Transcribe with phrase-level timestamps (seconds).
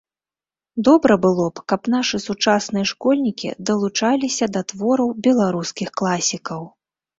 [0.87, 6.61] Добра было б, каб нашы сучасныя школьнікі далучаліся да твораў беларускіх класікаў.